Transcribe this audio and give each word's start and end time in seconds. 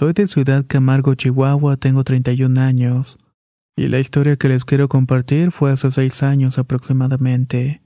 Soy 0.00 0.14
de 0.14 0.26
Ciudad 0.28 0.64
Camargo, 0.66 1.14
Chihuahua, 1.14 1.76
tengo 1.76 2.04
31 2.04 2.58
años. 2.58 3.18
Y 3.76 3.88
la 3.88 3.98
historia 3.98 4.36
que 4.36 4.48
les 4.48 4.64
quiero 4.64 4.88
compartir 4.88 5.50
fue 5.52 5.72
hace 5.72 5.90
seis 5.90 6.22
años 6.22 6.58
aproximadamente. 6.58 7.82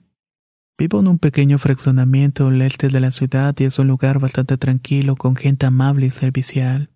Vivo 0.78 1.00
en 1.00 1.08
un 1.08 1.18
pequeño 1.18 1.58
fraccionamiento 1.58 2.46
al 2.46 2.62
este 2.62 2.88
de 2.88 3.00
la 3.00 3.10
ciudad 3.10 3.56
y 3.58 3.64
es 3.64 3.80
un 3.80 3.88
lugar 3.88 4.20
bastante 4.20 4.56
tranquilo 4.58 5.16
con 5.16 5.34
gente 5.34 5.66
amable 5.66 6.06
y 6.06 6.12
servicial. 6.12 6.88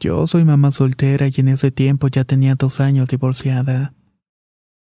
Yo 0.00 0.26
soy 0.26 0.44
mamá 0.44 0.72
soltera 0.72 1.28
y 1.28 1.34
en 1.36 1.46
ese 1.46 1.70
tiempo 1.70 2.08
ya 2.08 2.24
tenía 2.24 2.56
dos 2.56 2.80
años 2.80 3.08
divorciada. 3.10 3.94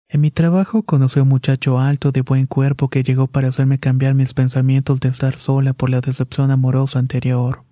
En 0.09 0.21
mi 0.21 0.31
trabajo 0.31 0.81
conocí 0.81 1.19
a 1.19 1.21
un 1.21 1.30
muchacho 1.30 1.77
alto 1.77 2.11
de 2.11 2.21
buen 2.21 2.47
cuerpo 2.47 2.89
que 2.89 3.03
llegó 3.03 3.27
para 3.27 3.49
hacerme 3.49 3.77
cambiar 3.77 4.15
mis 4.15 4.33
pensamientos 4.33 4.99
de 4.99 5.09
estar 5.09 5.38
sola 5.38 5.73
por 5.73 5.91
la 5.91 6.02
decepción 6.02 6.49
amorosa 6.49 6.97
anterior. 6.97 7.67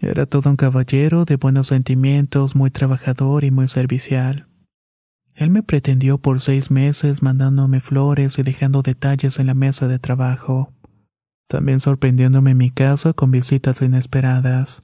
Era 0.00 0.24
todo 0.24 0.48
un 0.48 0.56
caballero 0.56 1.26
de 1.26 1.36
buenos 1.36 1.66
sentimientos, 1.66 2.56
muy 2.56 2.70
trabajador 2.70 3.44
y 3.44 3.50
muy 3.50 3.68
servicial. 3.68 4.46
Él 5.34 5.50
me 5.50 5.62
pretendió 5.62 6.16
por 6.16 6.40
seis 6.40 6.70
meses 6.70 7.22
mandándome 7.22 7.80
flores 7.80 8.38
y 8.38 8.42
dejando 8.42 8.80
detalles 8.80 9.38
en 9.38 9.46
la 9.46 9.54
mesa 9.54 9.88
de 9.88 9.98
trabajo, 9.98 10.72
también 11.48 11.80
sorprendiéndome 11.80 12.52
en 12.52 12.56
mi 12.56 12.70
casa 12.70 13.12
con 13.12 13.30
visitas 13.30 13.82
inesperadas. 13.82 14.82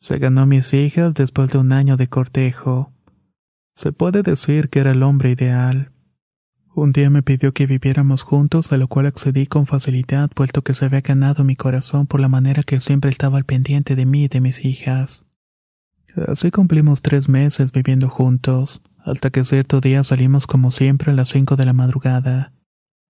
Se 0.00 0.18
ganó 0.18 0.46
mis 0.46 0.72
hijas 0.72 1.12
después 1.12 1.50
de 1.50 1.58
un 1.58 1.72
año 1.72 1.98
de 1.98 2.08
cortejo. 2.08 2.92
Se 3.74 3.92
puede 3.92 4.22
decir 4.22 4.70
que 4.70 4.80
era 4.80 4.92
el 4.92 5.02
hombre 5.02 5.32
ideal. 5.32 5.92
Un 6.80 6.92
día 6.92 7.10
me 7.10 7.22
pidió 7.22 7.52
que 7.52 7.66
viviéramos 7.66 8.22
juntos, 8.22 8.72
a 8.72 8.78
lo 8.78 8.88
cual 8.88 9.04
accedí 9.04 9.46
con 9.46 9.66
facilidad, 9.66 10.30
puesto 10.30 10.62
que 10.62 10.72
se 10.72 10.86
había 10.86 11.02
ganado 11.02 11.44
mi 11.44 11.54
corazón 11.54 12.06
por 12.06 12.20
la 12.20 12.28
manera 12.28 12.62
que 12.62 12.80
siempre 12.80 13.10
estaba 13.10 13.36
al 13.36 13.44
pendiente 13.44 13.96
de 13.96 14.06
mí 14.06 14.24
y 14.24 14.28
de 14.28 14.40
mis 14.40 14.64
hijas. 14.64 15.22
Así 16.26 16.50
cumplimos 16.50 17.02
tres 17.02 17.28
meses 17.28 17.70
viviendo 17.70 18.08
juntos, 18.08 18.80
hasta 19.04 19.28
que 19.28 19.44
cierto 19.44 19.82
día 19.82 20.02
salimos 20.04 20.46
como 20.46 20.70
siempre 20.70 21.12
a 21.12 21.14
las 21.14 21.28
cinco 21.28 21.54
de 21.54 21.66
la 21.66 21.74
madrugada. 21.74 22.54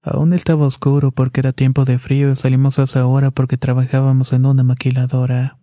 Aún 0.03 0.33
estaba 0.33 0.67
oscuro 0.67 1.12
porque 1.12 1.39
era 1.39 1.53
tiempo 1.53 1.84
de 1.84 2.00
frío 2.00 2.33
y 2.33 2.34
salimos 2.34 2.81
a 2.81 2.83
esa 2.83 3.06
hora 3.06 3.31
porque 3.31 3.56
trabajábamos 3.56 4.33
en 4.33 4.47
una 4.47 4.65
maquiladora. 4.65 5.61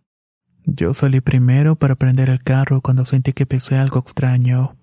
Yo 0.64 0.94
salí 0.94 1.20
primero 1.20 1.76
para 1.76 1.96
prender 1.96 2.30
el 2.30 2.42
carro 2.42 2.80
cuando 2.80 3.04
sentí 3.04 3.34
que 3.34 3.46
pisé 3.46 3.76
algo 3.76 4.00
extraño. 4.00 4.78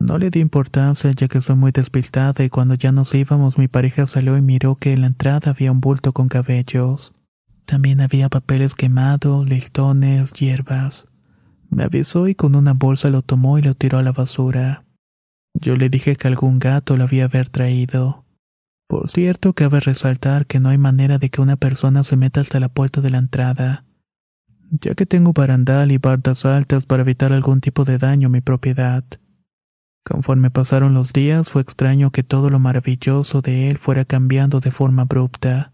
No 0.00 0.16
le 0.16 0.30
di 0.30 0.40
importancia 0.40 1.10
ya 1.10 1.28
que 1.28 1.42
soy 1.42 1.56
muy 1.56 1.72
despistada 1.72 2.42
y 2.42 2.48
cuando 2.48 2.74
ya 2.74 2.90
nos 2.90 3.14
íbamos 3.14 3.58
mi 3.58 3.68
pareja 3.68 4.06
salió 4.06 4.36
y 4.38 4.40
miró 4.40 4.74
que 4.74 4.94
en 4.94 5.02
la 5.02 5.08
entrada 5.08 5.50
había 5.50 5.70
un 5.70 5.80
bulto 5.80 6.14
con 6.14 6.28
cabellos. 6.28 7.12
También 7.66 8.00
había 8.00 8.30
papeles 8.30 8.74
quemados, 8.74 9.48
listones, 9.48 10.32
hierbas. 10.32 11.06
Me 11.68 11.84
avisó 11.84 12.28
y 12.28 12.34
con 12.34 12.54
una 12.54 12.72
bolsa 12.72 13.10
lo 13.10 13.20
tomó 13.20 13.58
y 13.58 13.62
lo 13.62 13.74
tiró 13.74 13.98
a 13.98 14.02
la 14.02 14.12
basura. 14.12 14.84
Yo 15.52 15.76
le 15.76 15.90
dije 15.90 16.16
que 16.16 16.28
algún 16.28 16.58
gato 16.58 16.96
lo 16.96 17.04
había 17.04 17.26
haber 17.26 17.50
traído. 17.50 18.24
Por 18.88 19.08
cierto, 19.08 19.52
cabe 19.52 19.80
resaltar 19.80 20.46
que 20.46 20.60
no 20.60 20.70
hay 20.70 20.78
manera 20.78 21.18
de 21.18 21.28
que 21.28 21.42
una 21.42 21.56
persona 21.56 22.04
se 22.04 22.16
meta 22.16 22.40
hasta 22.40 22.58
la 22.58 22.70
puerta 22.70 23.02
de 23.02 23.10
la 23.10 23.18
entrada, 23.18 23.84
ya 24.70 24.94
que 24.94 25.06
tengo 25.06 25.32
barandal 25.32 25.92
y 25.92 25.98
bardas 25.98 26.46
altas 26.46 26.86
para 26.86 27.02
evitar 27.02 27.32
algún 27.32 27.60
tipo 27.60 27.84
de 27.84 27.98
daño 27.98 28.28
a 28.28 28.30
mi 28.30 28.40
propiedad. 28.40 29.04
Conforme 30.04 30.50
pasaron 30.50 30.94
los 30.94 31.12
días, 31.12 31.50
fue 31.50 31.62
extraño 31.62 32.10
que 32.10 32.22
todo 32.22 32.50
lo 32.50 32.58
maravilloso 32.58 33.42
de 33.42 33.68
él 33.68 33.78
fuera 33.78 34.04
cambiando 34.04 34.60
de 34.60 34.70
forma 34.70 35.02
abrupta. 35.02 35.72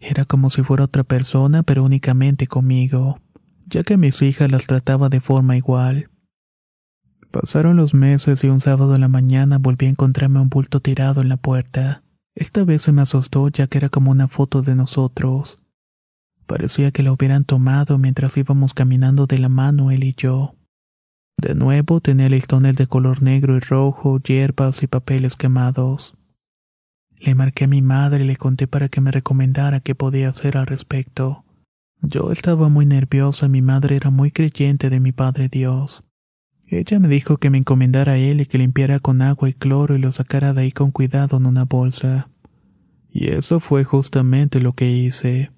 Era 0.00 0.24
como 0.24 0.50
si 0.50 0.62
fuera 0.62 0.84
otra 0.84 1.04
persona, 1.04 1.62
pero 1.62 1.82
únicamente 1.82 2.46
conmigo, 2.46 3.20
ya 3.66 3.82
que 3.82 3.96
mis 3.96 4.22
hijas 4.22 4.50
las 4.52 4.66
trataba 4.66 5.08
de 5.08 5.20
forma 5.20 5.56
igual. 5.56 6.10
Pasaron 7.30 7.76
los 7.76 7.94
meses 7.94 8.42
y 8.44 8.48
un 8.48 8.60
sábado 8.60 8.94
en 8.94 9.02
la 9.02 9.08
mañana 9.08 9.58
volví 9.58 9.86
a 9.86 9.90
encontrarme 9.90 10.40
un 10.40 10.48
bulto 10.48 10.80
tirado 10.80 11.20
en 11.20 11.28
la 11.28 11.36
puerta. 11.36 12.02
Esta 12.34 12.64
vez 12.64 12.82
se 12.82 12.92
me 12.92 13.02
asustó 13.02 13.48
ya 13.48 13.66
que 13.66 13.78
era 13.78 13.88
como 13.88 14.10
una 14.10 14.28
foto 14.28 14.62
de 14.62 14.74
nosotros. 14.74 15.58
Parecía 16.46 16.90
que 16.92 17.02
la 17.02 17.12
hubieran 17.12 17.44
tomado 17.44 17.98
mientras 17.98 18.36
íbamos 18.36 18.72
caminando 18.72 19.26
de 19.26 19.38
la 19.38 19.50
mano 19.50 19.90
él 19.90 20.04
y 20.04 20.14
yo. 20.14 20.54
De 21.40 21.54
nuevo 21.54 22.00
tenía 22.00 22.28
listones 22.28 22.76
de 22.76 22.88
color 22.88 23.22
negro 23.22 23.56
y 23.56 23.60
rojo, 23.60 24.18
hierbas 24.18 24.82
y 24.82 24.88
papeles 24.88 25.36
quemados. 25.36 26.16
Le 27.20 27.34
marqué 27.36 27.64
a 27.64 27.68
mi 27.68 27.80
madre 27.80 28.24
y 28.24 28.26
le 28.26 28.36
conté 28.36 28.66
para 28.66 28.88
que 28.88 29.00
me 29.00 29.12
recomendara 29.12 29.80
qué 29.80 29.94
podía 29.94 30.28
hacer 30.28 30.56
al 30.56 30.66
respecto. 30.66 31.44
Yo 32.02 32.32
estaba 32.32 32.68
muy 32.68 32.86
nerviosa 32.86 33.46
y 33.46 33.50
mi 33.50 33.62
madre 33.62 33.96
era 33.96 34.10
muy 34.10 34.30
creyente 34.32 34.90
de 34.90 35.00
mi 35.00 35.12
Padre 35.12 35.48
Dios. 35.48 36.04
Ella 36.66 36.98
me 36.98 37.08
dijo 37.08 37.38
que 37.38 37.50
me 37.50 37.58
encomendara 37.58 38.12
a 38.12 38.18
él 38.18 38.40
y 38.40 38.46
que 38.46 38.58
limpiara 38.58 39.00
con 39.00 39.22
agua 39.22 39.48
y 39.48 39.54
cloro 39.54 39.96
y 39.96 39.98
lo 39.98 40.12
sacara 40.12 40.52
de 40.52 40.62
ahí 40.62 40.72
con 40.72 40.90
cuidado 40.90 41.36
en 41.36 41.46
una 41.46 41.64
bolsa. 41.64 42.28
Y 43.10 43.28
eso 43.28 43.58
fue 43.58 43.84
justamente 43.84 44.60
lo 44.60 44.74
que 44.74 44.90
hice. 44.90 45.50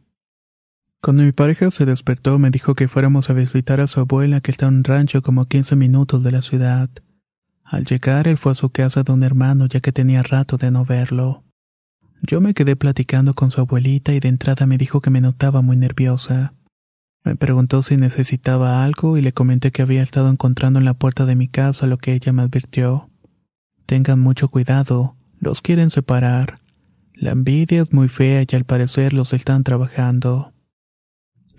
Cuando 1.03 1.23
mi 1.23 1.33
pareja 1.33 1.71
se 1.71 1.87
despertó 1.87 2.39
me 2.39 2.51
dijo 2.51 2.75
que 2.75 2.87
fuéramos 2.87 3.31
a 3.31 3.33
visitar 3.33 3.81
a 3.81 3.87
su 3.87 4.01
abuela 4.01 4.43
que 4.43 4.51
está 4.51 4.67
en 4.67 4.77
un 4.77 4.85
rancho 4.85 5.23
como 5.23 5.41
a 5.41 5.49
15 5.49 5.75
minutos 5.75 6.23
de 6.23 6.31
la 6.31 6.43
ciudad. 6.43 6.91
Al 7.65 7.87
llegar 7.87 8.29
él 8.29 8.37
fue 8.37 8.53
a 8.53 8.55
su 8.55 8.69
casa 8.69 9.03
de 9.03 9.13
un 9.13 9.23
hermano 9.23 9.67
ya 9.67 9.81
que 9.81 9.93
tenía 9.93 10.23
rato 10.23 10.59
de 10.59 10.71
no 10.71 10.85
verlo. 10.85 11.43
Yo 12.21 12.43
me 12.43 12.53
quedé 12.53 12.77
platicando 12.77 13.33
con 13.35 13.51
su 13.51 13.63
abuelita 13.63 14.13
y 14.13 14.21
de 14.21 14.29
entrada 14.29 14.67
me 14.67 14.77
dijo 14.77 15.01
que 15.01 15.09
me 15.09 15.23
notaba 15.23 15.63
muy 15.63 15.77
nerviosa. 15.77 16.53
Me 17.25 17.35
preguntó 17.35 17.83
si 17.83 17.97
necesitaba 17.97 18.85
algo 18.85 19.17
y 19.17 19.23
le 19.23 19.33
comenté 19.33 19.71
que 19.71 19.81
había 19.81 20.03
estado 20.03 20.29
encontrando 20.29 20.81
en 20.81 20.85
la 20.85 20.95
puerta 20.95 21.25
de 21.25 21.35
mi 21.35 21.49
casa 21.49 21.87
lo 21.87 21.97
que 21.97 22.13
ella 22.13 22.33
me 22.33 22.43
advirtió. 22.43 23.09
Tengan 23.87 24.21
mucho 24.21 24.49
cuidado, 24.49 25.17
los 25.39 25.63
quieren 25.63 25.89
separar. 25.89 26.61
La 27.15 27.31
envidia 27.31 27.81
es 27.81 27.93
muy 27.93 28.09
fea 28.09 28.45
y 28.47 28.55
al 28.55 28.65
parecer 28.65 29.15
los 29.15 29.33
están 29.33 29.65
trabajando. 29.65 30.53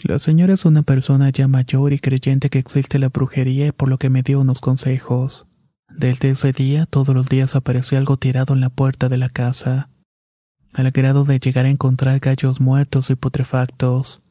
La 0.04 0.18
señora 0.18 0.54
es 0.54 0.66
una 0.66 0.82
persona 0.82 1.30
ya 1.30 1.48
mayor 1.48 1.94
y 1.94 2.00
creyente 2.00 2.50
que 2.50 2.58
existe 2.58 2.98
la 2.98 3.10
brujería 3.10 3.72
por 3.72 3.88
lo 3.88 4.00
que 4.00 4.10
me 4.10 4.24
dio 4.24 4.40
unos 4.40 4.60
consejos. 4.60 5.46
Desde 5.90 6.30
ese 6.30 6.54
día 6.54 6.88
todos 6.88 7.14
los 7.14 7.30
días 7.30 7.56
apareció 7.56 7.98
algo 7.98 8.18
tirado 8.18 8.54
en 8.56 8.62
la 8.62 8.70
puerta 8.70 9.10
de 9.10 9.18
la 9.18 9.30
casa, 9.30 9.90
al 10.74 10.90
grado 10.92 11.24
de 11.24 11.40
llegar 11.40 11.66
a 11.66 11.70
encontrar 11.70 12.20
gallos 12.20 12.60
muertos 12.60 13.10
y 13.12 13.16
putrefactos. 13.16 14.24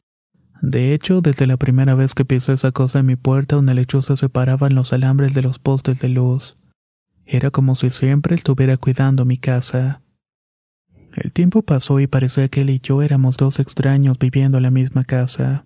De 0.61 0.93
hecho, 0.93 1.21
desde 1.21 1.47
la 1.47 1.57
primera 1.57 1.95
vez 1.95 2.13
que 2.13 2.25
pisó 2.25 2.51
esa 2.51 2.71
cosa 2.71 2.99
en 2.99 3.05
mi 3.05 3.15
puerta, 3.15 3.57
una 3.57 3.73
lechuza 3.73 4.17
separaba 4.17 4.67
en 4.67 4.75
los 4.75 4.91
alambres 4.91 5.33
de 5.33 5.41
los 5.41 5.57
postes 5.57 5.99
de 5.99 6.09
luz. 6.09 6.57
Era 7.25 7.49
como 7.49 7.75
si 7.75 7.89
siempre 7.91 8.35
estuviera 8.35 8.75
cuidando 8.77 9.23
mi 9.23 9.37
casa. 9.37 10.00
El 11.13 11.31
tiempo 11.31 11.61
pasó 11.61 11.99
y 11.99 12.07
parecía 12.07 12.47
que 12.47 12.61
él 12.61 12.69
y 12.69 12.79
yo 12.79 13.01
éramos 13.01 13.37
dos 13.37 13.59
extraños 13.59 14.17
viviendo 14.17 14.57
en 14.57 14.63
la 14.63 14.71
misma 14.71 15.03
casa. 15.03 15.65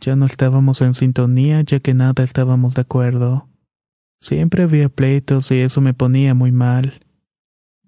Ya 0.00 0.16
no 0.16 0.26
estábamos 0.26 0.80
en 0.82 0.94
sintonía 0.94 1.62
ya 1.62 1.80
que 1.80 1.94
nada 1.94 2.22
estábamos 2.22 2.74
de 2.74 2.82
acuerdo. 2.82 3.48
Siempre 4.20 4.62
había 4.62 4.88
pleitos 4.88 5.50
y 5.50 5.60
eso 5.60 5.80
me 5.80 5.94
ponía 5.94 6.34
muy 6.34 6.52
mal. 6.52 7.00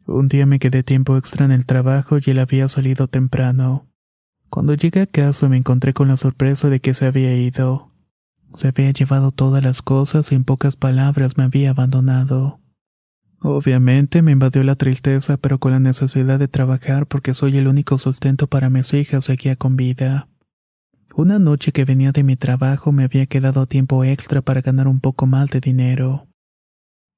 Un 0.07 0.29
día 0.29 0.47
me 0.47 0.59
quedé 0.59 0.83
tiempo 0.83 1.17
extra 1.17 1.45
en 1.45 1.53
el 1.53 1.65
trabajo 1.65 2.19
y 2.19 2.31
él 2.31 2.41
había 2.41 2.69
salido 2.69 3.09
temprano. 3.09 3.87
Cuando 4.51 4.75
llegué 4.75 5.01
a 5.01 5.07
casa 5.07 5.49
me 5.49 5.57
encontré 5.57 5.95
con 5.95 6.09
la 6.09 6.17
sorpresa 6.17 6.69
de 6.69 6.81
que 6.81 6.95
se 6.95 7.07
había 7.07 7.37
ido. 7.37 7.91
Se 8.55 8.69
había 8.69 8.91
llevado 8.91 9.31
todas 9.31 9.63
las 9.63 9.83
cosas 9.83 10.31
y 10.31 10.35
en 10.35 10.45
pocas 10.45 10.77
palabras 10.77 11.37
me 11.37 11.45
había 11.45 11.71
abandonado. 11.71 12.61
Obviamente 13.47 14.23
me 14.23 14.33
invadió 14.33 14.65
la 14.65 14.75
tristeza, 14.75 15.37
pero 15.37 15.59
con 15.59 15.73
la 15.73 15.79
necesidad 15.79 16.39
de 16.39 16.49
trabajar 16.49 17.07
porque 17.07 17.35
soy 17.35 17.59
el 17.59 17.69
único 17.69 17.99
sustento 17.99 18.47
para 18.47 18.71
mis 18.71 18.95
hijas 18.95 19.27
seguía 19.27 19.55
con 19.55 19.77
vida. 19.77 20.29
Una 21.15 21.39
noche 21.39 21.71
que 21.71 21.85
venía 21.85 22.11
de 22.11 22.23
mi 22.23 22.37
trabajo 22.37 22.91
me 22.91 23.05
había 23.05 23.27
quedado 23.27 23.67
tiempo 23.67 24.03
extra 24.03 24.41
para 24.41 24.63
ganar 24.63 24.89
un 24.89 24.99
poco 24.99 25.27
más 25.27 25.51
de 25.51 25.61
dinero. 25.61 26.27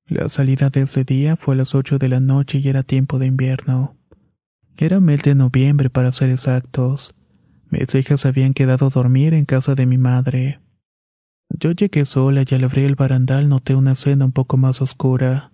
La 0.08 0.28
salida 0.28 0.68
de 0.68 0.80
ese 0.80 1.04
día 1.04 1.36
fue 1.36 1.54
a 1.54 1.58
las 1.58 1.76
ocho 1.76 1.96
de 1.96 2.08
la 2.08 2.18
noche 2.18 2.58
y 2.58 2.68
era 2.68 2.82
tiempo 2.82 3.20
de 3.20 3.26
invierno. 3.26 3.94
Era 4.76 4.98
mes 4.98 5.22
de 5.22 5.36
noviembre 5.36 5.90
para 5.90 6.10
ser 6.10 6.30
exactos. 6.30 7.14
Mis 7.70 7.94
hijas 7.94 8.26
habían 8.26 8.52
quedado 8.52 8.86
a 8.86 8.90
dormir 8.90 9.32
en 9.32 9.44
casa 9.44 9.76
de 9.76 9.86
mi 9.86 9.96
madre. 9.96 10.58
Yo 11.50 11.70
llegué 11.70 12.04
sola 12.04 12.42
y 12.44 12.52
al 12.52 12.64
abrir 12.64 12.86
el 12.86 12.96
barandal 12.96 13.48
noté 13.48 13.76
una 13.76 13.92
escena 13.92 14.24
un 14.24 14.32
poco 14.32 14.56
más 14.56 14.82
oscura. 14.82 15.52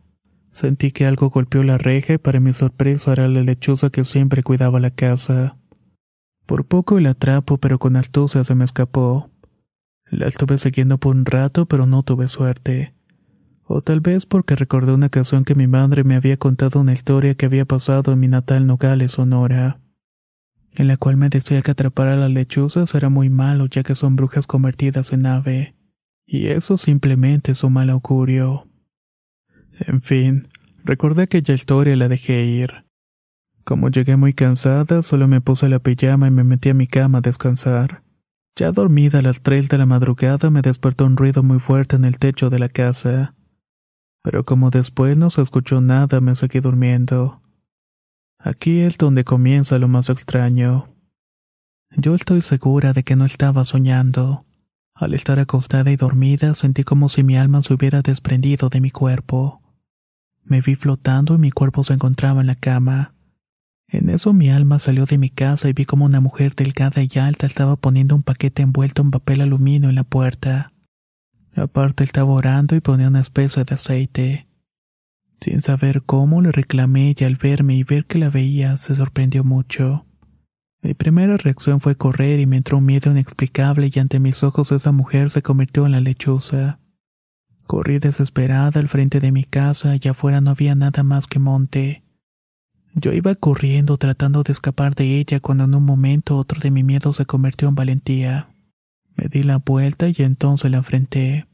Sentí 0.53 0.93
que 0.93 1.07
algo 1.07 1.31
golpeó 1.31 1.65
la 1.65 1.79
reja 1.79 2.15
y 2.15 2.19
para 2.19 2.39
mi 2.39 2.53
sorpresa 2.53 3.13
era 3.13 3.27
la 3.27 3.43
lechuza 3.43 3.91
que 3.91 4.05
siempre 4.05 4.45
cuidaba 4.45 4.79
la 4.79 4.91
casa. 4.91 5.57
Por 6.47 6.65
poco 6.65 7.01
la 7.01 7.11
atrapo, 7.11 7.59
pero 7.59 7.81
con 7.81 7.97
astucia 7.97 8.45
se 8.45 8.55
me 8.55 8.65
escapó. 8.65 9.31
La 10.09 10.29
estuve 10.29 10.59
siguiendo 10.59 10.99
por 10.99 11.17
un 11.17 11.27
rato, 11.27 11.67
pero 11.67 11.87
no 11.87 12.05
tuve 12.05 12.29
suerte 12.29 12.95
o 13.75 13.81
tal 13.81 14.01
vez 14.01 14.27
porque 14.27 14.55
recordé 14.55 14.93
una 14.93 15.07
ocasión 15.07 15.45
que 15.45 15.55
mi 15.55 15.67
madre 15.67 16.05
me 16.05 16.17
había 16.17 16.37
contado 16.37 16.81
una 16.81 16.93
historia 16.93 17.35
que 17.35 17.47
había 17.47 17.65
pasado 17.65 18.13
en 18.13 18.21
mi 18.21 18.29
natal 18.29 18.67
Nogales, 18.67 19.13
Sonora, 19.13 19.81
en 20.73 20.89
la 20.89 20.97
cual 20.97 21.17
me 21.17 21.29
decía 21.29 21.63
que 21.63 21.71
atrapar 21.71 22.09
a 22.09 22.17
las 22.17 22.31
lechuzas 22.31 22.95
era 22.95 23.09
muy 23.09 23.31
malo 23.31 23.67
ya 23.67 23.83
que 23.83 23.95
son 23.95 24.17
brujas 24.17 24.47
convertidas 24.47 25.13
en 25.13 25.27
ave, 25.27 25.75
y 26.27 26.49
eso 26.49 26.77
simplemente 26.77 27.53
es 27.53 27.65
un 27.65 27.73
mal 27.75 27.91
augurio. 27.91 28.67
En 29.81 30.03
fin, 30.03 30.49
recordé 30.85 31.23
aquella 31.23 31.55
historia 31.55 31.95
y 31.95 31.97
la 31.97 32.09
dejé 32.09 32.45
ir. 32.45 32.85
Como 33.65 33.89
llegué 33.89 34.17
muy 34.17 34.33
cansada, 34.33 35.03
solo 35.03 35.29
me 35.29 35.41
puse 35.41 35.69
la 35.69 35.79
pijama 35.79 36.29
y 36.29 36.31
me 36.31 36.45
metí 36.45 36.69
a 36.71 36.75
mi 36.75 36.87
cama 36.87 37.19
a 37.19 37.23
descansar. 37.23 38.03
Ya 38.57 38.73
dormida 38.73 39.21
a 39.21 39.23
las 39.23 39.43
tres 39.43 39.69
de 39.69 39.79
la 39.79 39.87
madrugada 39.87 40.51
me 40.51 40.63
despertó 40.63 41.07
un 41.07 41.17
ruido 41.17 41.43
muy 41.43 41.59
fuerte 41.59 41.97
en 41.97 42.05
el 42.05 42.19
techo 42.19 42.51
de 42.51 42.59
la 42.59 42.69
casa 42.69 43.35
pero 44.23 44.45
como 44.45 44.71
después 44.71 45.17
no 45.17 45.31
se 45.31 45.43
escuchó 45.43 45.81
nada 45.81 46.21
me 46.21 46.35
seguí 46.35 46.61
durmiendo. 46.61 47.43
Aquí 48.39 48.81
es 48.81 48.97
donde 48.97 49.25
comienza 49.25 49.79
lo 49.79 49.89
más 49.89 50.09
extraño. 50.09 50.89
Yo 51.97 52.15
estoy 52.15 52.41
segura 52.41 52.93
de 52.93 53.03
que 53.03 53.17
no 53.17 53.25
estaba 53.25 53.65
soñando. 53.65 54.47
Al 54.95 55.15
estar 55.15 55.39
acostada 55.39 55.91
y 55.91 55.97
dormida 55.97 56.55
sentí 56.55 56.85
como 56.85 57.09
si 57.09 57.25
mi 57.25 57.37
alma 57.37 57.63
se 57.63 57.75
hubiera 57.75 58.03
desprendido 58.03 58.69
de 58.69 58.81
mi 58.81 58.91
cuerpo. 58.91 59.62
Me 60.45 60.61
vi 60.61 60.75
flotando 60.75 61.35
y 61.35 61.39
mi 61.39 61.51
cuerpo 61.51 61.85
se 61.85 61.95
encontraba 61.95 62.41
en 62.41 62.47
la 62.47 62.57
cama. 62.57 63.15
En 63.89 64.09
eso 64.09 64.33
mi 64.33 64.51
alma 64.51 64.79
salió 64.79 65.05
de 65.05 65.19
mi 65.19 65.29
casa 65.29 65.69
y 65.69 65.75
vi 65.75 65.85
como 65.85 66.07
una 66.07 66.21
mujer 66.21 66.55
delgada 66.55 67.03
y 67.03 67.19
alta 67.19 67.47
estaba 67.47 67.77
poniendo 67.77 68.15
un 68.15 68.23
paquete 68.23 68.63
envuelto 68.63 69.03
en 69.03 69.11
papel 69.11 69.43
aluminio 69.43 69.91
en 69.91 69.97
la 69.97 70.05
puerta. 70.05 70.73
Aparte 71.55 72.03
estaba 72.03 72.33
orando 72.33 72.75
y 72.75 72.81
ponía 72.81 73.09
una 73.09 73.21
especie 73.21 73.65
de 73.65 73.75
aceite. 73.75 74.49
Sin 75.41 75.61
saber 75.61 76.03
cómo 76.03 76.41
le 76.41 76.53
reclamé 76.53 77.15
y 77.19 77.25
al 77.25 77.37
verme 77.37 77.75
y 77.75 77.85
ver 77.85 78.07
que 78.07 78.19
la 78.19 78.31
veía 78.31 78.77
se 78.79 78.95
sorprendió 78.95 79.45
mucho. 79.45 80.07
Mi 80.83 80.95
primera 80.95 81.37
reacción 81.37 81.81
fue 81.81 81.97
correr 81.97 82.41
y 82.41 82.47
me 82.47 82.57
entró 82.57 82.79
un 82.79 82.87
miedo 82.87 83.11
inexplicable 83.11 83.91
y 83.93 83.99
ante 83.99 84.19
mis 84.19 84.43
ojos 84.43 84.73
esa 84.73 84.91
mujer 84.91 85.31
se 85.31 85.43
convirtió 85.43 85.85
en 85.85 85.93
la 85.93 86.01
lechuza. 86.01 86.81
Corrí 87.73 88.01
desesperada 88.01 88.81
al 88.81 88.89
frente 88.89 89.19
de 89.19 89.33
mi 89.33 89.45
casa 89.45 89.97
y 89.99 90.07
afuera 90.07 90.43
no 90.43 90.51
había 90.51 90.75
nada 90.75 91.03
más 91.03 91.27
que 91.27 91.39
monte. 91.39 92.03
Yo 92.95 93.15
iba 93.15 93.35
corriendo 93.35 93.97
tratando 93.97 94.43
de 94.43 94.53
escapar 94.53 94.95
de 94.95 95.19
ella 95.19 95.41
cuando 95.41 95.65
en 95.65 95.75
un 95.75 95.83
momento 95.83 96.37
otro 96.37 96.61
de 96.61 96.71
mi 96.71 96.83
miedo 96.83 97.15
se 97.15 97.25
convirtió 97.25 97.71
en 97.71 97.75
valentía. 97.75 98.51
Me 99.17 99.29
di 99.29 99.43
la 99.43 99.57
vuelta 99.57 100.07
y 100.07 100.15
entonces 100.19 100.71
la 100.71 100.77
enfrenté. 100.77 101.47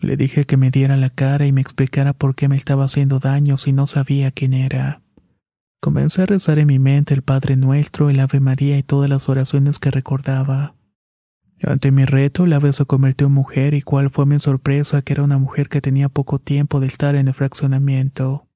Le 0.00 0.16
dije 0.16 0.46
que 0.46 0.56
me 0.56 0.70
diera 0.70 0.96
la 0.96 1.10
cara 1.10 1.46
y 1.46 1.52
me 1.52 1.60
explicara 1.60 2.14
por 2.14 2.34
qué 2.34 2.48
me 2.48 2.56
estaba 2.56 2.86
haciendo 2.86 3.18
daño 3.18 3.58
si 3.58 3.74
no 3.74 3.86
sabía 3.86 4.30
quién 4.30 4.54
era. 4.54 5.02
Comencé 5.82 6.22
a 6.22 6.26
rezar 6.26 6.58
en 6.58 6.68
mi 6.68 6.78
mente 6.78 7.12
el 7.12 7.20
Padre 7.20 7.56
Nuestro, 7.56 8.08
el 8.08 8.20
Ave 8.20 8.40
María 8.40 8.78
y 8.78 8.82
todas 8.82 9.10
las 9.10 9.28
oraciones 9.28 9.78
que 9.78 9.90
recordaba. 9.90 10.77
Ante 11.62 11.90
mi 11.90 12.04
reto, 12.04 12.44
ave 12.44 12.72
se 12.72 12.84
convirtió 12.84 13.26
en 13.26 13.32
mujer 13.32 13.74
y 13.74 13.82
cuál 13.82 14.10
fue 14.10 14.26
mi 14.26 14.38
sorpresa 14.38 15.02
que 15.02 15.12
era 15.12 15.24
una 15.24 15.38
mujer 15.38 15.68
que 15.68 15.80
tenía 15.80 16.08
poco 16.08 16.38
tiempo 16.38 16.78
de 16.80 16.86
estar 16.86 17.16
en 17.16 17.28
el 17.28 17.34
fraccionamiento. 17.34 18.46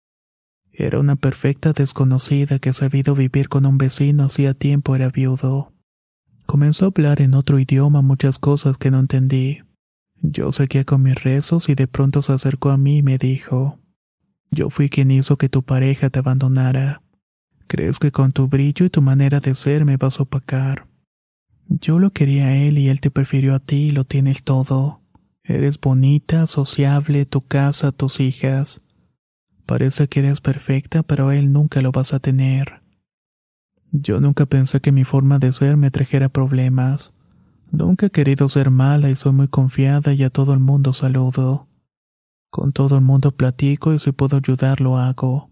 Era 0.71 1.01
una 1.01 1.17
perfecta 1.17 1.73
desconocida 1.73 2.59
que 2.59 2.73
sabido 2.73 3.15
vivir 3.15 3.49
con 3.49 3.67
un 3.67 3.77
vecino 3.77 4.25
hacía 4.25 4.55
tiempo 4.55 4.97
era 4.97 5.11
viudo. 5.11 5.73
Comenzó 6.47 6.87
a 6.87 6.89
hablar 6.89 7.21
en 7.21 7.35
otro 7.35 7.59
idioma 7.59 8.03
muchas 8.03 8.39
cosas 8.39 8.79
que 8.79 8.91
no 8.91 9.01
entendí. 9.01 9.63
Yo 10.23 10.53
seguía 10.53 10.85
con 10.85 11.03
mis 11.03 11.23
rezos 11.23 11.69
y 11.69 11.75
de 11.75 11.89
pronto 11.89 12.23
se 12.23 12.33
acercó 12.33 12.71
a 12.71 12.77
mí 12.77 12.99
y 12.99 13.03
me 13.03 13.19
dijo, 13.19 13.81
Yo 14.51 14.71
fui 14.71 14.89
quien 14.89 15.11
hizo 15.11 15.37
que 15.37 15.49
tu 15.49 15.63
pareja 15.63 16.09
te 16.09 16.21
abandonara. 16.21 17.03
¿Crees 17.67 17.99
que 17.99 18.13
con 18.13 18.33
tu 18.33 18.49
brillo 18.49 18.87
y 18.87 18.91
tu 18.91 19.03
manera 19.03 19.41
de 19.41 19.55
ser 19.55 19.85
me 19.85 19.97
vas 19.97 20.21
a 20.21 20.23
opacar? 20.23 20.92
Yo 21.69 21.99
lo 21.99 22.11
quería 22.11 22.47
a 22.47 22.57
él 22.57 22.79
y 22.79 22.89
él 22.89 23.01
te 23.01 23.11
prefirió 23.11 23.55
a 23.55 23.61
ti 23.61 23.89
y 23.89 23.91
lo 23.93 24.05
tienes 24.05 24.43
todo. 24.43 25.01
Eres 25.45 25.81
bonita, 25.81 26.47
sociable, 26.47 27.27
tu 27.27 27.41
casa, 27.41 27.93
tus 27.93 28.21
hijas. 28.21 28.83
Parece 29.67 30.09
que 30.09 30.21
eres 30.21 30.41
perfecta, 30.41 31.03
pero 31.03 31.33
él 31.33 31.53
nunca 31.53 31.81
lo 31.81 31.93
vas 31.93 32.13
a 32.13 32.21
tener. 32.21 32.83
Yo 33.91 34.21
nunca 34.21 34.47
pensé 34.47 34.81
que 34.81 34.93
mi 34.93 35.05
forma 35.05 35.39
de 35.39 35.53
ser 35.53 35.77
me 35.77 35.91
trajera 35.91 36.29
problemas. 36.29 37.13
Nunca 37.71 38.07
he 38.07 38.11
querido 38.11 38.49
ser 38.49 38.71
mala 38.71 39.11
y 39.11 39.17
soy 39.17 39.33
muy 39.33 39.49
confiada 39.49 40.13
y 40.13 40.25
a 40.25 40.31
todo 40.31 40.53
el 40.55 40.61
mundo 40.61 40.93
saludo. 40.93 41.69
Con 42.51 42.73
todo 42.73 42.97
el 42.97 43.03
mundo 43.03 43.33
platico 43.33 43.95
y 43.95 43.99
si 43.99 44.13
puedo 44.13 44.37
ayudar 44.37 44.81
lo 44.81 44.99
hago. 44.99 45.51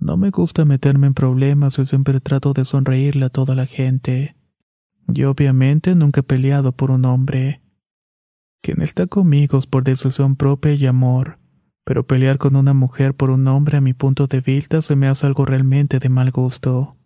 No 0.00 0.16
me 0.16 0.30
gusta 0.30 0.64
meterme 0.64 1.06
en 1.06 1.14
problemas 1.14 1.78
y 1.78 1.86
siempre 1.86 2.20
trato 2.20 2.52
de 2.52 2.64
sonreírle 2.64 3.26
a 3.26 3.30
toda 3.30 3.54
la 3.54 3.66
gente. 3.66 4.36
Y 5.12 5.24
obviamente 5.24 5.94
nunca 5.94 6.20
he 6.20 6.24
peleado 6.24 6.72
por 6.72 6.90
un 6.90 7.04
hombre. 7.04 7.60
Quien 8.62 8.82
está 8.82 9.06
conmigo 9.06 9.58
es 9.58 9.66
por 9.66 9.84
decisión 9.84 10.36
propia 10.36 10.74
y 10.74 10.86
amor, 10.86 11.38
pero 11.84 12.06
pelear 12.06 12.38
con 12.38 12.56
una 12.56 12.74
mujer 12.74 13.14
por 13.14 13.30
un 13.30 13.46
hombre 13.46 13.78
a 13.78 13.80
mi 13.80 13.94
punto 13.94 14.26
de 14.26 14.40
vista 14.40 14.82
se 14.82 14.96
me 14.96 15.06
hace 15.06 15.26
algo 15.26 15.44
realmente 15.44 16.00
de 16.00 16.08
mal 16.08 16.32
gusto. 16.32 16.96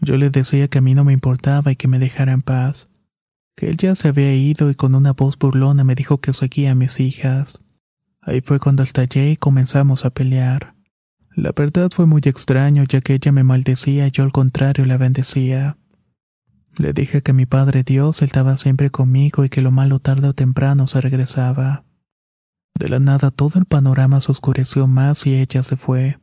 Yo 0.00 0.16
le 0.16 0.30
decía 0.30 0.68
que 0.68 0.78
a 0.78 0.80
mí 0.80 0.94
no 0.94 1.04
me 1.04 1.12
importaba 1.12 1.70
y 1.70 1.76
que 1.76 1.86
me 1.86 1.98
dejara 1.98 2.32
en 2.32 2.42
paz, 2.42 2.90
que 3.54 3.68
él 3.68 3.76
ya 3.76 3.94
se 3.94 4.08
había 4.08 4.34
ido 4.34 4.70
y 4.70 4.74
con 4.74 4.94
una 4.94 5.12
voz 5.12 5.38
burlona 5.38 5.84
me 5.84 5.94
dijo 5.94 6.18
que 6.18 6.32
seguía 6.32 6.72
a 6.72 6.74
mis 6.74 6.98
hijas. 6.98 7.60
Ahí 8.22 8.40
fue 8.40 8.58
cuando 8.58 8.82
estallé 8.82 9.30
y 9.30 9.36
comenzamos 9.36 10.04
a 10.04 10.10
pelear. 10.10 10.74
La 11.36 11.52
verdad 11.52 11.90
fue 11.94 12.06
muy 12.06 12.22
extraño 12.24 12.84
ya 12.84 13.00
que 13.00 13.14
ella 13.14 13.32
me 13.32 13.44
maldecía 13.44 14.06
y 14.06 14.10
yo 14.10 14.24
al 14.24 14.32
contrario 14.32 14.84
la 14.86 14.96
bendecía. 14.96 15.76
Le 16.76 16.92
dije 16.92 17.22
que 17.22 17.32
mi 17.32 17.46
Padre 17.46 17.82
Dios 17.82 18.22
estaba 18.22 18.56
siempre 18.56 18.90
conmigo 18.90 19.44
y 19.44 19.48
que 19.48 19.60
lo 19.60 19.70
malo 19.70 19.98
tarde 19.98 20.28
o 20.28 20.32
temprano 20.32 20.86
se 20.86 21.00
regresaba. 21.00 21.84
De 22.74 22.88
la 22.88 22.98
nada 22.98 23.30
todo 23.30 23.58
el 23.58 23.66
panorama 23.66 24.20
se 24.20 24.32
oscureció 24.32 24.86
más 24.86 25.26
y 25.26 25.34
ella 25.34 25.62
se 25.62 25.76
fue. 25.76 26.18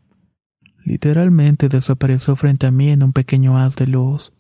Literalmente 0.84 1.70
desapareció 1.70 2.36
frente 2.36 2.66
a 2.66 2.72
mí 2.72 2.90
en 2.90 3.04
un 3.04 3.14
pequeño 3.14 3.58
haz 3.58 3.76
de 3.76 3.88
luz, 3.88 4.32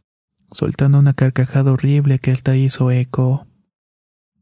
soltando 0.51 0.97
una 0.97 1.13
carcajada 1.13 1.71
horrible 1.71 2.19
que 2.19 2.31
hasta 2.31 2.55
hizo 2.55 2.89
eco. 2.89 3.45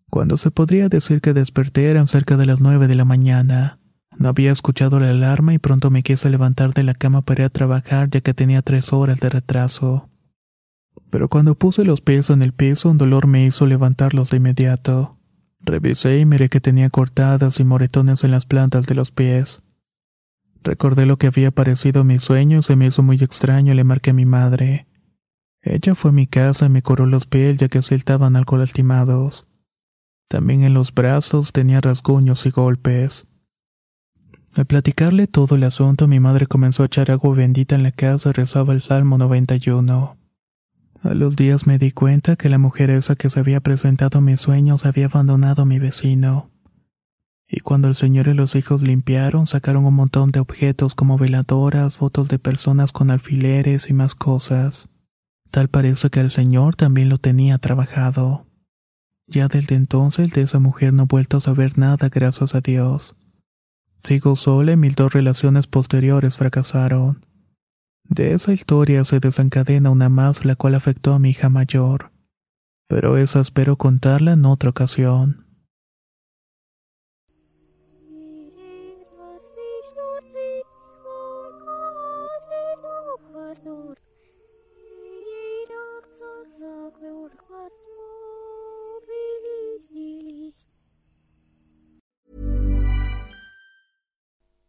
Cuando 0.09 0.37
se 0.37 0.51
podría 0.51 0.87
decir 0.87 1.19
que 1.19 1.33
desperté 1.33 1.89
eran 1.89 2.07
cerca 2.07 2.37
de 2.37 2.45
las 2.45 2.61
nueve 2.61 2.87
de 2.87 2.95
la 2.95 3.05
mañana. 3.05 3.79
No 4.17 4.29
había 4.29 4.51
escuchado 4.51 4.99
la 4.99 5.09
alarma 5.09 5.53
y 5.53 5.57
pronto 5.57 5.89
me 5.89 6.03
quise 6.03 6.29
levantar 6.29 6.73
de 6.73 6.83
la 6.83 6.93
cama 6.93 7.23
para 7.23 7.41
ir 7.41 7.45
a 7.47 7.49
trabajar 7.49 8.09
ya 8.09 8.21
que 8.21 8.33
tenía 8.33 8.61
tres 8.61 8.93
horas 8.93 9.19
de 9.19 9.29
retraso. 9.29 10.09
Pero 11.09 11.29
cuando 11.29 11.55
puse 11.55 11.85
los 11.85 12.01
pies 12.01 12.29
en 12.29 12.41
el 12.41 12.53
piso 12.53 12.89
un 12.89 12.97
dolor 12.97 13.27
me 13.27 13.45
hizo 13.45 13.65
levantarlos 13.65 14.31
de 14.31 14.37
inmediato. 14.37 15.17
Revisé 15.61 16.19
y 16.19 16.25
miré 16.25 16.49
que 16.49 16.61
tenía 16.61 16.89
cortadas 16.89 17.59
y 17.59 17.63
moretones 17.63 18.23
en 18.23 18.31
las 18.31 18.45
plantas 18.45 18.85
de 18.85 18.95
los 18.95 19.11
pies. 19.11 19.63
Recordé 20.63 21.05
lo 21.05 21.17
que 21.17 21.27
había 21.27 21.51
parecido 21.51 22.03
mi 22.03 22.19
sueño 22.19 22.59
y 22.59 22.63
se 22.63 22.75
me 22.75 22.87
hizo 22.87 23.03
muy 23.03 23.17
extraño 23.17 23.73
y 23.73 23.75
le 23.75 23.83
marqué 23.83 24.11
a 24.11 24.13
mi 24.13 24.25
madre. 24.25 24.87
Ella 25.61 25.95
fue 25.95 26.09
a 26.09 26.13
mi 26.13 26.27
casa 26.27 26.67
y 26.67 26.69
me 26.69 26.81
curó 26.81 27.05
los 27.05 27.25
pies 27.25 27.57
ya 27.57 27.67
que 27.67 27.81
se 27.81 27.95
estaban 27.95 28.35
algo 28.35 28.57
lastimados. 28.57 29.47
También 30.27 30.63
en 30.63 30.73
los 30.73 30.93
brazos 30.93 31.51
tenía 31.51 31.81
rasguños 31.81 32.45
y 32.45 32.51
golpes. 32.51 33.27
Al 34.53 34.65
platicarle 34.65 35.27
todo 35.27 35.55
el 35.55 35.63
asunto, 35.63 36.07
mi 36.07 36.19
madre 36.19 36.47
comenzó 36.47 36.83
a 36.83 36.85
echar 36.85 37.11
agua 37.11 37.35
bendita 37.35 37.75
en 37.75 37.83
la 37.83 37.91
casa 37.91 38.29
y 38.29 38.33
rezaba 38.33 38.73
el 38.73 38.81
Salmo 38.81 39.17
91. 39.17 40.17
A 41.05 41.13
los 41.13 41.35
días 41.35 41.67
me 41.67 41.77
di 41.77 41.91
cuenta 41.91 42.35
que 42.35 42.49
la 42.49 42.57
mujer 42.57 42.89
esa 42.89 43.15
que 43.15 43.29
se 43.29 43.39
había 43.39 43.59
presentado 43.59 44.17
en 44.17 44.25
mis 44.25 44.41
sueños 44.41 44.87
había 44.87 45.05
abandonado 45.05 45.61
a 45.61 45.65
mi 45.65 45.77
vecino. 45.77 46.49
Y 47.47 47.59
cuando 47.59 47.87
el 47.87 47.93
señor 47.93 48.27
y 48.27 48.33
los 48.33 48.55
hijos 48.55 48.81
limpiaron, 48.81 49.45
sacaron 49.45 49.85
un 49.85 49.93
montón 49.93 50.31
de 50.31 50.39
objetos 50.39 50.95
como 50.95 51.19
veladoras, 51.19 51.97
fotos 51.97 52.27
de 52.27 52.39
personas 52.39 52.91
con 52.91 53.11
alfileres 53.11 53.87
y 53.91 53.93
más 53.93 54.15
cosas. 54.15 54.89
Tal 55.51 55.67
parece 55.67 56.09
que 56.09 56.21
el 56.21 56.31
señor 56.31 56.75
también 56.75 57.09
lo 57.09 57.19
tenía 57.19 57.59
trabajado. 57.59 58.47
Ya 59.27 59.47
desde 59.47 59.75
entonces 59.75 60.31
de 60.33 60.41
esa 60.41 60.57
mujer 60.57 60.91
no 60.91 61.03
he 61.03 61.07
vuelto 61.07 61.37
a 61.37 61.41
saber 61.41 61.77
nada, 61.77 62.09
gracias 62.09 62.55
a 62.55 62.61
Dios. 62.61 63.15
Sigo 64.01 64.35
sola 64.35 64.71
y 64.71 64.77
mis 64.77 64.95
dos 64.95 65.13
relaciones 65.13 65.67
posteriores 65.67 66.35
fracasaron. 66.35 67.23
De 68.09 68.33
esa 68.33 68.53
historia 68.53 69.03
se 69.03 69.19
desencadena 69.19 69.89
una 69.89 70.09
más 70.09 70.45
la 70.45 70.55
cual 70.55 70.75
afectó 70.75 71.13
a 71.13 71.19
mi 71.19 71.31
hija 71.31 71.49
mayor. 71.49 72.11
Pero 72.87 73.17
esa 73.17 73.41
espero 73.41 73.77
contarla 73.77 74.33
en 74.33 74.45
otra 74.45 74.69
ocasión. 74.69 75.44